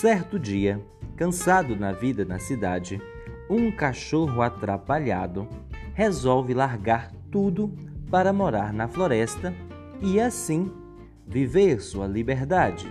Certo 0.00 0.38
dia, 0.38 0.80
cansado 1.14 1.76
na 1.76 1.92
vida 1.92 2.24
na 2.24 2.38
cidade, 2.38 2.98
um 3.50 3.70
cachorro 3.70 4.40
atrapalhado 4.40 5.46
resolve 5.92 6.54
largar 6.54 7.12
tudo 7.30 7.70
para 8.10 8.32
morar 8.32 8.72
na 8.72 8.88
floresta 8.88 9.52
e 10.00 10.18
assim 10.18 10.72
viver 11.26 11.82
sua 11.82 12.06
liberdade. 12.06 12.90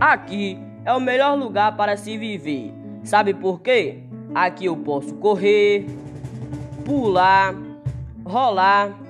Aqui 0.00 0.58
é 0.82 0.94
o 0.94 0.98
melhor 0.98 1.38
lugar 1.38 1.76
para 1.76 1.98
se 1.98 2.16
viver. 2.16 2.72
Sabe 3.04 3.34
por 3.34 3.60
quê? 3.60 4.02
Aqui 4.34 4.64
eu 4.64 4.78
posso 4.78 5.14
correr, 5.16 5.84
pular, 6.86 7.54
rolar 8.24 9.01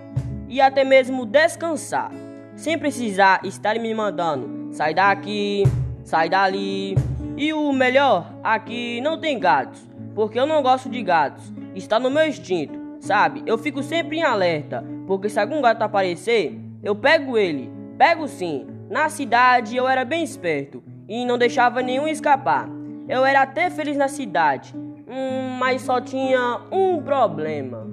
e 0.53 0.61
até 0.61 0.85
mesmo 0.85 1.25
descansar, 1.25 2.13
sem 2.55 2.79
precisar 2.79 3.41
estar 3.43 3.79
me 3.79 3.93
mandando 3.95 4.63
sai 4.73 4.95
daqui, 4.95 5.65
sai 6.03 6.29
dali. 6.29 6.97
E 7.37 7.53
o 7.53 7.73
melhor, 7.73 8.33
aqui 8.43 9.01
não 9.01 9.19
tem 9.19 9.39
gatos, 9.39 9.81
porque 10.15 10.39
eu 10.39 10.47
não 10.47 10.63
gosto 10.63 10.89
de 10.89 11.03
gatos, 11.03 11.53
está 11.75 11.99
no 11.99 12.11
meu 12.11 12.27
instinto, 12.27 12.79
sabe? 13.01 13.43
Eu 13.47 13.57
fico 13.57 13.83
sempre 13.83 14.19
em 14.19 14.23
alerta, 14.23 14.85
porque 15.07 15.29
se 15.29 15.39
algum 15.39 15.63
gato 15.63 15.83
aparecer, 15.83 16.59
eu 16.83 16.95
pego 16.95 17.39
ele, 17.39 17.71
pego 17.97 18.27
sim. 18.27 18.67
Na 18.91 19.09
cidade 19.09 19.75
eu 19.75 19.89
era 19.89 20.05
bem 20.05 20.23
esperto 20.23 20.83
e 21.09 21.25
não 21.25 21.39
deixava 21.39 21.81
nenhum 21.81 22.07
escapar. 22.07 22.69
Eu 23.09 23.25
era 23.25 23.43
até 23.43 23.71
feliz 23.71 23.97
na 23.97 24.09
cidade, 24.09 24.75
hum, 24.77 25.57
mas 25.59 25.83
só 25.83 26.01
tinha 26.01 26.61
um 26.71 27.01
problema. 27.01 27.92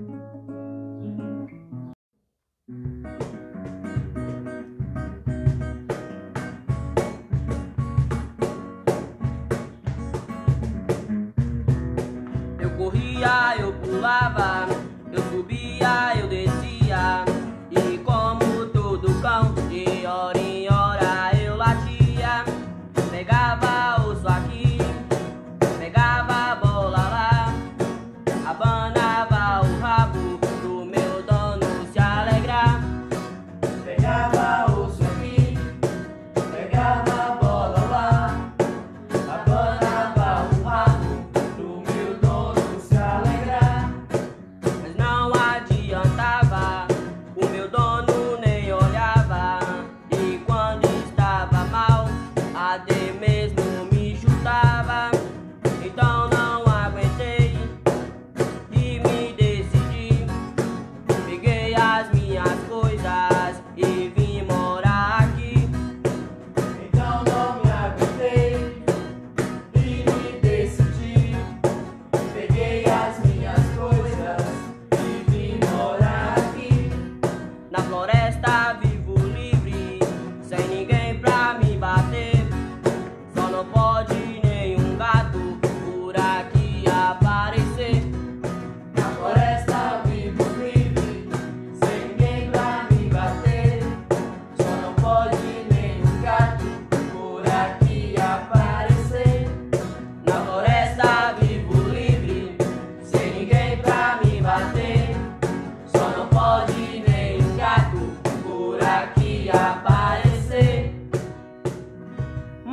Até 52.76 53.12
mesmo 53.14 53.20
me 53.20 53.49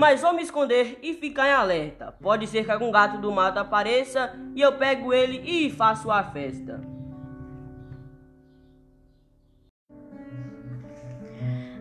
mas 0.06 0.20
vou 0.20 0.32
me 0.32 0.40
esconder 0.40 1.00
e 1.02 1.14
ficar 1.14 1.48
em 1.48 1.52
alerta. 1.52 2.14
Pode 2.22 2.46
ser 2.46 2.64
que 2.64 2.70
algum 2.70 2.92
gato 2.92 3.18
do 3.18 3.32
mato 3.32 3.58
apareça 3.58 4.32
e 4.54 4.60
eu 4.60 4.72
pego 4.74 5.12
ele 5.12 5.42
e 5.44 5.68
faço 5.68 6.12
a 6.12 6.22
festa. 6.22 6.80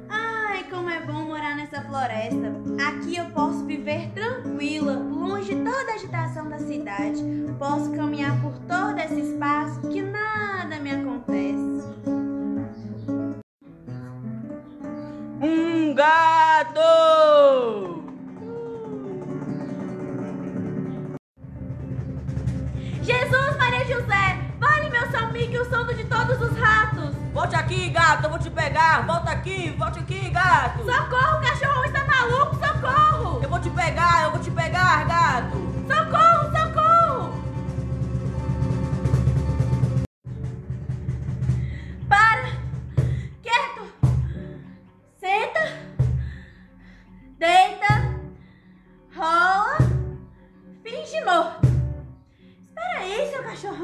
Ai, 0.10 0.64
como 0.72 0.90
é 0.90 1.02
bom 1.02 1.26
morar 1.26 1.56
nessa 1.56 1.84
floresta. 1.84 2.52
Aqui 2.88 3.16
eu 3.16 3.26
posso 3.26 3.64
viver 3.64 4.10
tranquila, 4.16 4.94
longe 4.94 5.54
de 5.54 5.64
toda 5.64 5.92
a 5.92 5.94
agitação 5.94 6.50
da 6.50 6.58
cidade. 6.58 7.22
Posso 7.60 7.92
caminhar 7.92 8.42
por 8.42 8.58
todo 8.68 8.98
esse 9.02 9.20
espaço 9.20 9.65
Jesus, 23.26 23.58
Maria 23.58 23.84
José, 23.86 24.38
vale 24.60 24.90
meu 24.92 25.10
salmique 25.10 25.58
o 25.58 25.66
sono 25.68 25.92
de 25.96 26.04
todos 26.04 26.40
os 26.40 26.56
ratos. 26.60 27.16
Volte 27.34 27.56
aqui, 27.56 27.90
gato, 27.90 28.26
eu 28.26 28.30
vou 28.30 28.38
te 28.38 28.52
pegar. 28.52 29.04
Volta 29.08 29.32
aqui, 29.32 29.76
volte 29.80 29.98
aqui, 29.98 30.30
gato. 30.30 30.86
Socorro, 30.86 31.42
cachorro 31.42 31.84
está 31.86 32.04
maluco, 32.04 32.56
socorro! 32.56 33.40
Eu 33.42 33.50
vou 33.50 33.60
te 33.60 33.70
pegar, 33.72 34.26
eu 34.26 34.32
vou 34.32 34.40
te 34.40 34.52
pegar, 34.52 35.06
gato. 35.06 35.58
Socorro, 35.88 36.52
socorro! 36.52 36.65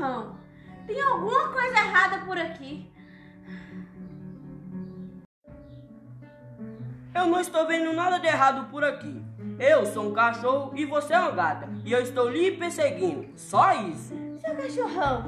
Cachorrão! 0.02 0.36
Tem 0.88 1.00
alguma 1.00 1.50
coisa 1.50 1.78
errada 1.78 2.26
por 2.26 2.38
aqui. 2.38 2.92
Eu 7.14 7.28
não 7.28 7.40
estou 7.40 7.68
vendo 7.68 7.94
nada 7.94 8.18
de 8.20 8.26
errado 8.26 8.70
por 8.72 8.84
aqui. 8.84 9.24
Eu 9.60 9.86
sou 9.86 10.10
um 10.10 10.14
cachorro 10.14 10.72
e 10.76 10.86
você 10.86 11.14
é 11.14 11.20
uma 11.20 11.32
gata. 11.32 11.70
E 11.86 11.92
eu 11.92 12.02
estou 12.02 12.28
lhe 12.30 12.52
perseguindo. 12.52 13.28
Só 13.36 13.74
isso. 13.74 14.16
Seu 14.40 14.56
cachorrão, 14.56 15.26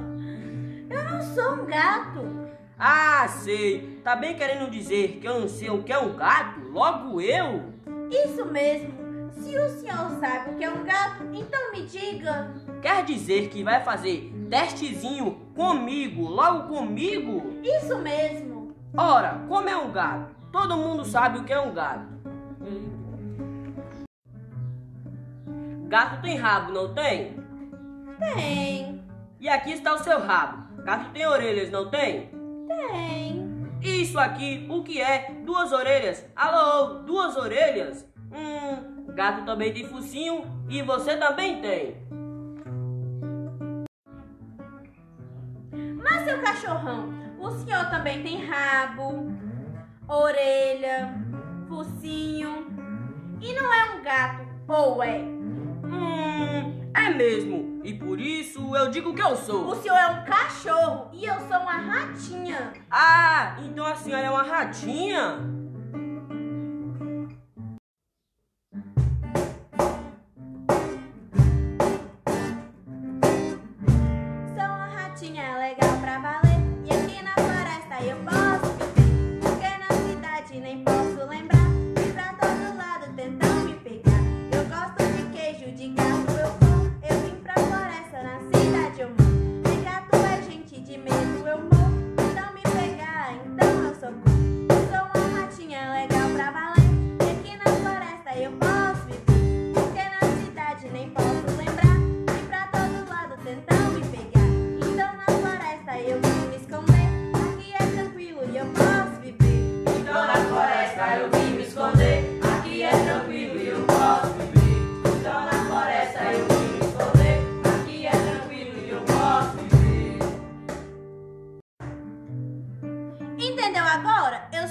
eu 0.90 1.04
não 1.04 1.22
sou 1.22 1.54
um 1.54 1.66
gato. 1.66 2.50
Ah, 2.80 3.28
sei. 3.28 4.02
Tá 4.04 4.16
bem 4.16 4.36
querendo 4.36 4.72
dizer 4.72 5.20
que 5.20 5.28
eu 5.28 5.42
não 5.42 5.48
sei 5.48 5.70
o 5.70 5.84
que 5.84 5.94
é 5.94 6.00
um 6.00 6.16
gato? 6.16 6.60
Logo 6.72 7.22
eu? 7.22 7.72
Isso 8.10 8.46
mesmo. 8.46 9.04
Se 9.32 9.56
o 9.58 9.70
senhor 9.70 10.10
sabe 10.20 10.52
o 10.52 10.58
que 10.58 10.64
é 10.64 10.70
um 10.70 10.84
gato, 10.84 11.24
então 11.34 11.72
me 11.72 11.86
diga. 11.86 12.54
Quer 12.82 13.04
dizer 13.04 13.50
que 13.50 13.64
vai 13.64 13.84
fazer 13.84 14.33
testezinho 14.54 15.32
comigo, 15.56 16.28
logo 16.28 16.68
comigo? 16.68 17.60
Isso 17.64 17.98
mesmo. 17.98 18.76
Ora, 18.96 19.44
como 19.48 19.68
é 19.68 19.76
um 19.76 19.92
gato? 19.92 20.36
Todo 20.52 20.78
mundo 20.78 21.04
sabe 21.04 21.40
o 21.40 21.44
que 21.44 21.52
é 21.52 21.60
um 21.60 21.74
gato. 21.74 22.06
Gato 25.88 26.22
tem 26.22 26.38
rabo, 26.38 26.72
não 26.72 26.94
tem? 26.94 27.36
Tem, 28.20 29.04
E 29.40 29.50
aqui 29.50 29.72
está 29.72 29.96
o 29.96 30.04
seu 30.04 30.20
rabo. 30.20 30.84
Gato 30.84 31.10
tem 31.12 31.26
orelhas, 31.26 31.72
não 31.72 31.90
tem? 31.90 32.30
tem. 32.68 33.50
Isso 33.82 34.20
aqui, 34.20 34.68
o 34.70 34.84
que 34.84 35.02
é? 35.02 35.32
Duas 35.44 35.72
orelhas? 35.72 36.28
Alô, 36.36 37.00
duas 37.00 37.36
orelhas? 37.36 38.08
Hum, 38.32 39.08
gato 39.16 39.46
também 39.46 39.74
tem 39.74 39.88
focinho 39.88 40.44
e 40.70 40.84
você 40.84 41.18
também 41.18 41.60
tem. 41.60 42.03
Cachorrão, 46.74 47.14
o 47.40 47.52
senhor 47.52 47.90
também 47.90 48.24
tem 48.24 48.46
rabo, 48.46 49.32
orelha, 50.08 51.14
focinho. 51.68 52.68
E 53.42 53.54
não 53.54 53.74
é 53.74 53.96
um 53.96 54.02
gato, 54.04 54.46
ou 54.68 55.04
é? 55.04 55.20
Hum, 55.20 56.90
é 56.96 57.10
mesmo. 57.10 57.82
E 57.84 57.94
por 57.94 58.20
isso 58.20 58.76
eu 58.76 58.90
digo 58.90 59.14
que 59.14 59.22
eu 59.22 59.32
O 59.32 59.36
sou. 59.36 59.76
senhor 59.76 59.98
é 59.98 60.08
um 60.08 60.24
cachorro 60.24 61.10
e 61.12 61.26
eu 61.26 61.36
sou 61.42 61.58
uma 61.60 61.78
ratinha. 61.78 62.74
Ah, 62.90 63.58
então 63.64 63.86
a 63.86 63.96
senhora 63.96 64.26
é 64.26 64.30
uma 64.30 64.44
ratinha? 64.44 65.40
Sou 74.56 74.66
uma 74.66 74.88
ratinha 74.96 75.58
legal 75.58 75.98
pra 76.02 76.20
valer. 76.20 76.53
E 78.04 78.10
aqui 78.10 78.22
na 78.26 78.32
floresta 78.32 78.53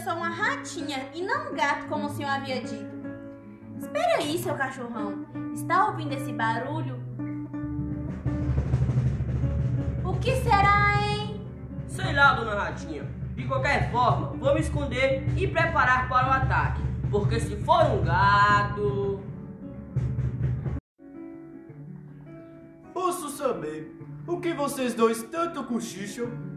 sou 0.03 0.15
uma 0.15 0.29
ratinha 0.29 1.09
e 1.15 1.23
não 1.23 1.53
um 1.53 1.55
gato, 1.55 1.87
como 1.87 2.07
o 2.07 2.11
senhor 2.11 2.31
havia 2.31 2.61
dito. 2.61 2.93
Espera 3.79 4.19
aí, 4.19 4.39
seu 4.39 4.55
cachorrão. 4.55 5.25
Está 5.55 5.89
ouvindo 5.89 6.13
esse 6.13 6.33
barulho? 6.33 7.01
O 10.05 10.19
que 10.19 10.35
será, 10.37 10.95
hein? 11.03 11.41
Sei 11.87 12.13
lá, 12.13 12.35
dona 12.35 12.55
Ratinha. 12.55 13.05
De 13.35 13.45
qualquer 13.45 13.91
forma, 13.91 14.29
vou 14.39 14.55
me 14.55 14.61
esconder 14.61 15.25
e 15.37 15.47
preparar 15.47 16.09
para 16.09 16.29
o 16.29 16.33
ataque. 16.33 16.83
Porque 17.11 17.39
se 17.39 17.57
for 17.57 17.85
um 17.85 18.03
gato. 18.03 19.21
Posso 22.93 23.29
saber 23.31 23.97
o 24.27 24.41
que 24.41 24.53
vocês 24.53 24.95
dois 24.95 25.23
tanto 25.25 25.65
cochicham? 25.65 26.52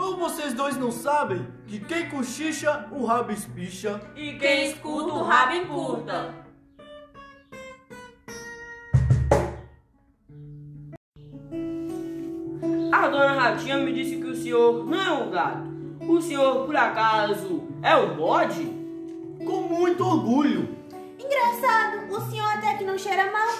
Ou 0.00 0.16
vocês 0.16 0.54
dois 0.54 0.78
não 0.78 0.90
sabem 0.90 1.46
que 1.66 1.78
quem 1.78 2.08
cochicha, 2.08 2.86
o 2.90 3.04
rabo 3.04 3.32
espicha? 3.32 4.00
E 4.16 4.32
Quem 4.38 4.70
escuta 4.70 5.12
o 5.12 5.22
rabo 5.22 5.54
encurta. 5.56 6.34
A 12.90 13.08
dona 13.08 13.32
Ratinha 13.34 13.76
me 13.76 13.92
disse 13.92 14.16
que 14.16 14.26
o 14.26 14.34
senhor 14.34 14.86
não 14.86 14.98
é 14.98 15.12
um 15.12 15.30
gato. 15.30 15.68
O 16.08 16.22
senhor, 16.22 16.64
por 16.64 16.74
acaso, 16.74 17.62
é 17.82 17.94
um 17.94 18.16
bode? 18.16 18.64
Com 19.44 19.68
muito 19.68 20.02
orgulho. 20.02 20.76
Engraçado, 21.18 22.10
o 22.10 22.30
senhor 22.30 22.46
até 22.46 22.78
que 22.78 22.84
não 22.84 22.96
cheira 22.96 23.30
mal. 23.30 23.50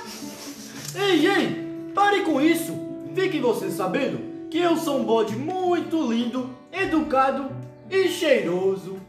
Ei, 0.94 1.26
ei, 1.26 1.92
pare 1.94 2.22
com 2.22 2.40
isso. 2.40 2.72
Fiquem 3.14 3.42
vocês 3.42 3.74
sabendo 3.74 4.29
que 4.50 4.58
eu 4.58 4.76
sou 4.76 4.98
um 4.98 5.04
bode 5.04 5.36
muito 5.36 6.10
lindo, 6.10 6.56
educado 6.72 7.54
e 7.88 8.08
cheiroso. 8.08 9.00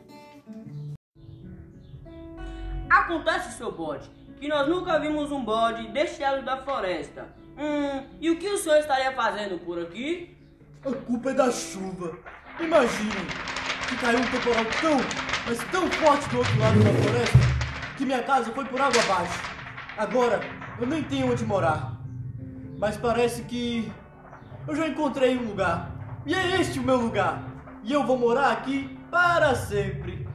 Acontece, 2.87 3.57
seu 3.57 3.71
bode, 3.71 4.07
que 4.39 4.47
nós 4.47 4.67
nunca 4.69 4.99
vimos 4.99 5.31
um 5.31 5.43
bode 5.43 5.87
deste 5.87 6.21
lado 6.21 6.45
da 6.45 6.57
floresta. 6.57 7.33
Hum, 7.57 8.05
e 8.19 8.29
o 8.29 8.37
que 8.37 8.49
o 8.49 8.57
senhor 8.57 8.77
estaria 8.77 9.11
fazendo 9.13 9.57
por 9.59 9.79
aqui? 9.79 10.37
A 10.85 10.91
culpa 10.91 11.31
é 11.31 11.33
da 11.33 11.51
chuva. 11.51 12.17
Imaginem 12.59 13.25
que 13.89 13.95
caiu 13.97 14.19
um 14.19 14.31
temporal 14.31 14.65
tão, 14.79 14.97
mas 15.47 15.71
tão 15.71 15.89
forte 15.91 16.29
do 16.29 16.37
outro 16.37 16.59
lado 16.59 16.83
da 16.83 16.93
floresta 16.93 17.37
que 17.97 18.05
minha 18.05 18.23
casa 18.23 18.51
foi 18.51 18.65
por 18.65 18.79
água 18.79 19.01
abaixo. 19.01 19.41
Agora 19.97 20.39
eu 20.79 20.85
nem 20.85 21.01
tenho 21.03 21.31
onde 21.31 21.43
morar. 21.45 21.97
Mas 22.77 22.97
parece 22.97 23.43
que 23.43 23.91
eu 24.67 24.75
já 24.75 24.87
encontrei 24.87 25.37
um 25.37 25.47
lugar. 25.47 25.91
E 26.25 26.33
é 26.33 26.59
este 26.59 26.79
o 26.79 26.83
meu 26.83 26.97
lugar. 26.97 27.43
E 27.83 27.91
eu 27.91 28.03
vou 28.03 28.17
morar 28.17 28.51
aqui 28.51 28.97
para 29.09 29.55
sempre. 29.55 30.27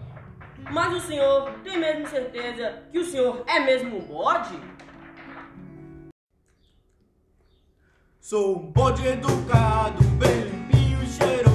Mas 0.70 0.94
o 0.94 1.00
senhor 1.00 1.50
tem 1.62 1.78
mesmo 1.78 2.06
certeza 2.08 2.82
que 2.90 2.98
o 2.98 3.04
senhor 3.04 3.44
é 3.46 3.60
mesmo 3.60 3.98
um 3.98 4.00
bode? 4.00 4.58
Sou 8.20 8.58
um 8.58 8.72
bode 8.72 9.06
educado, 9.06 10.02
bem 10.18 10.40
limpinho 10.40 11.02
e 11.04 11.06
cheiroso. 11.06 11.45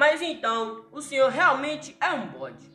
Mas 0.00 0.22
então, 0.22 0.86
o 0.90 1.02
senhor 1.02 1.30
realmente 1.30 1.94
é 2.00 2.10
um 2.10 2.26
bode. 2.28 2.72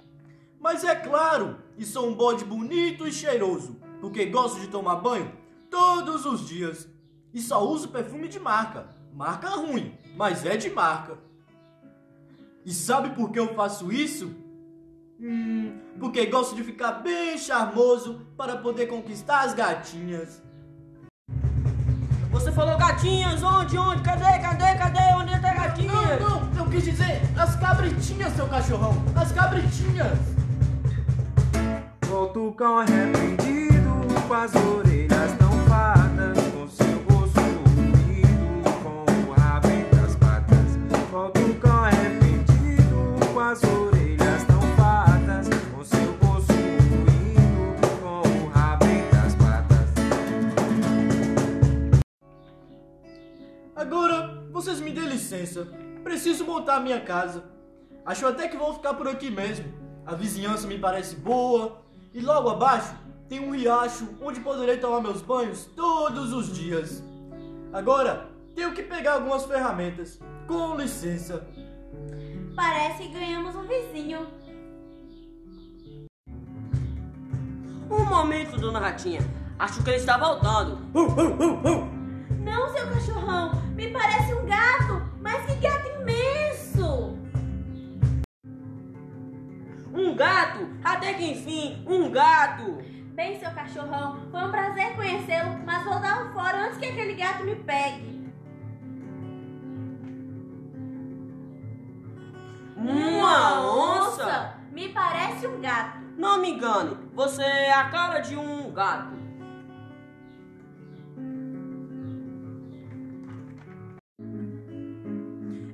Mas 0.60 0.84
é 0.84 0.94
claro, 0.94 1.58
e 1.76 1.84
sou 1.84 2.08
um 2.08 2.14
bode 2.14 2.46
bonito 2.46 3.08
e 3.08 3.12
cheiroso, 3.12 3.82
porque 4.00 4.28
gosto 4.28 4.60
de 4.60 4.68
tomar 4.68 4.98
banho 4.98 5.32
todos 5.68 6.24
os 6.24 6.48
dias. 6.48 6.88
E 7.34 7.42
só 7.42 7.68
uso 7.68 7.90
perfume 7.90 8.28
de 8.28 8.40
marca. 8.40 8.90
Marca 9.12 9.50
ruim, 9.50 9.98
mas 10.16 10.46
é 10.46 10.56
de 10.56 10.70
marca. 10.70 11.18
E 12.64 12.72
sabe 12.72 13.10
por 13.16 13.32
que 13.32 13.40
eu 13.40 13.56
faço 13.56 13.92
isso? 13.92 14.32
Hum, 15.20 15.80
porque 16.00 16.28
gosto 16.28 16.56
de 16.56 16.64
ficar 16.64 16.92
bem 16.92 17.40
charmoso 17.40 18.22
para 18.38 18.58
poder 18.58 18.86
conquistar 18.86 19.42
as 19.42 19.56
gatinhas. 19.56 20.44
Você 22.30 22.52
falou 22.52 22.78
gatinhas, 22.78 23.42
onde, 23.42 23.80
onde, 23.80 24.04
cadê, 24.04 24.40
cadê, 24.40 24.78
cadê, 24.78 25.14
onde 25.16 25.34
gatinha? 25.76 26.20
Não, 26.20 26.46
não, 26.46 26.50
eu 26.58 26.66
quis 26.70 26.84
dizer 26.84 27.22
as 27.38 27.56
cabritinhas, 27.56 28.34
seu 28.34 28.48
cachorrão. 28.48 28.96
As 29.16 29.32
cabritinhas. 29.32 30.18
Volta 32.08 32.40
o 32.40 32.52
cão 32.54 32.80
arrependido, 32.80 33.92
com 34.28 34.34
as 34.34 34.56
orelhas 34.56 35.32
tampadas, 35.34 36.38
com 36.54 36.68
seu 36.70 37.04
rosto 37.10 37.42
ruído, 37.42 38.64
com 38.84 39.32
o 39.32 39.34
rabo 39.34 39.68
entre 39.68 40.00
as 40.00 40.16
patas. 40.16 40.78
Volta 41.12 41.42
o 41.42 41.54
cão 41.56 41.84
arrependido, 41.84 43.34
com 43.34 43.40
as 43.40 43.64
orelhas 43.64 43.85
licença. 55.26 55.68
Preciso 56.04 56.46
montar 56.46 56.76
a 56.76 56.80
minha 56.80 57.02
casa. 57.02 57.44
Acho 58.06 58.28
até 58.28 58.48
que 58.48 58.56
vou 58.56 58.74
ficar 58.76 58.94
por 58.94 59.08
aqui 59.08 59.32
mesmo. 59.32 59.66
A 60.06 60.14
vizinhança 60.14 60.68
me 60.68 60.78
parece 60.78 61.16
boa 61.16 61.82
e 62.14 62.22
logo 62.22 62.50
abaixo 62.50 62.96
tem 63.28 63.40
um 63.40 63.52
riacho 63.52 64.08
onde 64.22 64.40
poderei 64.40 64.78
tomar 64.78 65.02
meus 65.02 65.22
banhos 65.24 65.66
todos 65.76 66.32
os 66.32 66.56
dias. 66.56 67.04
Agora 67.74 68.30
tenho 68.54 68.72
que 68.72 68.84
pegar 68.84 69.14
algumas 69.14 69.46
ferramentas. 69.46 70.20
Com 70.48 70.76
licença. 70.76 71.48
Parece 72.56 73.04
que 73.04 73.10
ganhamos 73.10 73.56
um 73.56 73.64
vizinho. 73.64 74.28
Um 77.90 78.06
momento, 78.06 78.60
dona 78.60 78.80
Ratinha. 78.80 79.22
Acho 79.58 79.84
que 79.84 79.90
ele 79.90 79.98
está 79.98 80.18
voltando. 80.18 80.78
Não, 82.44 82.70
seu 82.70 82.88
cachorrão, 82.92 83.52
me 83.74 83.90
parece 83.92 84.34
um 84.36 84.46
gato, 84.46 85.15
mas 85.26 85.44
que 85.48 85.56
gato 85.56 85.88
imenso! 86.02 87.18
Um 89.92 90.16
gato! 90.16 90.70
Até 90.84 91.16
que 91.16 91.32
enfim, 91.32 91.84
um 91.88 92.12
gato! 92.12 92.78
Bem, 93.16 93.40
seu 93.40 93.50
cachorrão, 93.50 94.20
foi 94.30 94.44
um 94.44 94.52
prazer 94.52 94.96
conhecê-lo, 94.96 95.58
mas 95.66 95.84
vou 95.84 96.00
dar 96.00 96.24
um 96.24 96.32
fora 96.32 96.68
antes 96.68 96.78
que 96.78 96.86
aquele 96.86 97.16
gato 97.16 97.44
me 97.44 97.56
pegue. 97.56 98.32
Uma 102.78 103.62
onça? 103.62 104.60
Me 104.72 104.90
parece 104.90 105.48
um 105.48 105.60
gato. 105.60 106.02
Não 106.16 106.40
me 106.40 106.52
engane, 106.52 106.96
você 107.16 107.42
é 107.42 107.74
a 107.74 107.90
cara 107.90 108.20
de 108.20 108.36
um 108.36 108.72
gato. 108.72 109.25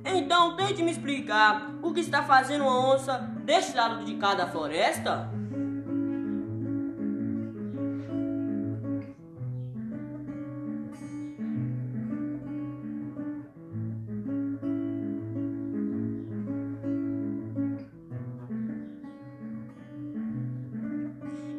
Então 0.04 0.56
tente 0.56 0.82
me 0.82 0.90
explicar 0.90 1.70
o 1.82 1.92
que 1.92 2.00
está 2.00 2.22
fazendo 2.22 2.62
uma 2.62 2.94
onça 2.94 3.18
deste 3.44 3.76
lado 3.76 4.04
de 4.04 4.14
cada 4.16 4.46
floresta? 4.46 5.30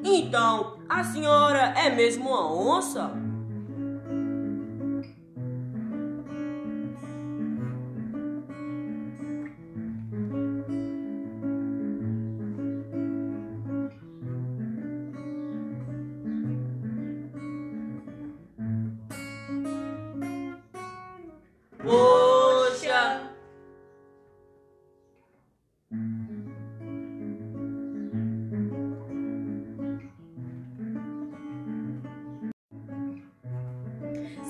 Então, 0.06 0.78
a 0.90 1.04
senhora 1.04 1.74
é 1.78 1.90
mesmo 1.90 2.30
uma 2.30 2.52
onça? 2.52 3.33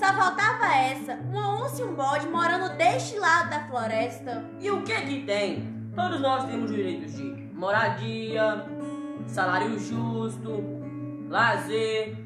Só 0.04 0.12
faltava 0.12 0.66
essa, 0.66 1.14
uma 1.14 1.64
onça 1.64 1.80
e 1.80 1.84
um 1.86 1.94
bode 1.94 2.28
morando 2.28 2.76
deste 2.76 3.18
lado 3.18 3.48
da 3.48 3.60
floresta. 3.60 4.44
E 4.60 4.70
o 4.70 4.82
que 4.82 5.00
que 5.00 5.22
tem? 5.22 5.90
Todos 5.96 6.20
nós 6.20 6.44
temos 6.44 6.70
direitos 6.70 7.14
de 7.14 7.22
moradia, 7.54 8.66
salário 9.26 9.78
justo, 9.78 10.62
lazer, 11.30 12.18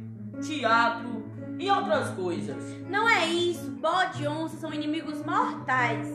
teatro 0.44 1.24
e 1.56 1.70
outras 1.70 2.10
coisas. 2.10 2.64
Não 2.90 3.08
é 3.08 3.26
isso, 3.26 3.70
bode 3.80 4.24
e 4.24 4.26
onça 4.26 4.56
são 4.56 4.74
inimigos 4.74 5.24
mortais. 5.24 6.08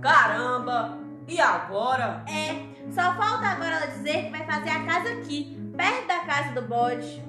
Caramba! 0.00 0.96
E 1.28 1.38
agora? 1.38 2.24
É, 2.26 2.90
só 2.90 3.12
falta 3.16 3.48
agora 3.48 3.76
ela 3.76 3.86
dizer 3.88 4.24
que 4.24 4.30
vai 4.30 4.46
fazer 4.46 4.70
a 4.70 4.82
casa 4.86 5.10
aqui, 5.10 5.72
perto 5.76 6.06
da 6.06 6.20
casa 6.20 6.58
do 6.58 6.66
bode. 6.66 7.22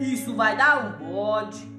Isso 0.00 0.34
vai 0.34 0.56
dar 0.56 0.84
um 0.84 1.06
bode. 1.06 1.77